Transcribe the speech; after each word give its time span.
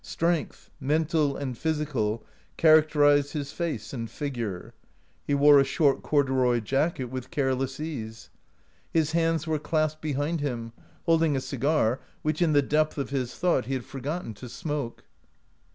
Strength, 0.03 0.71
mental 0.79 1.37
and 1.37 1.55
physical, 1.55 2.23
characterized 2.57 3.33
his 3.33 3.51
face 3.51 3.93
and 3.93 4.09
figure. 4.09 4.73
He 5.27 5.35
wore 5.35 5.59
a 5.59 5.63
short 5.63 6.01
corduroy 6.01 6.61
jacket 6.61 7.03
with 7.05 7.29
careless 7.29 7.79
ease. 7.79 8.31
His 8.91 9.11
hands 9.11 9.45
were 9.45 9.59
clasped 9.59 10.01
behind 10.01 10.41
him, 10.41 10.73
holding 11.05 11.35
a 11.35 11.39
cigar, 11.39 11.99
which 12.23 12.41
in 12.41 12.53
the 12.53 12.63
depth 12.63 12.97
of 12.97 13.11
his 13.11 13.35
thought 13.35 13.35
16 13.35 13.45
OUT 13.45 13.45
OF 13.45 13.63
BOHEMIA 13.63 13.67
he 13.67 13.73
had 13.75 13.85
forgotten 13.85 14.33
to 14.33 14.49
smoke. 14.49 15.03